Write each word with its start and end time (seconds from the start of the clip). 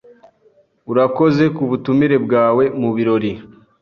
Urakoze 0.91 1.43
kubutumire 1.55 2.15
bwawe 2.25 2.63
mubirori. 2.79 3.31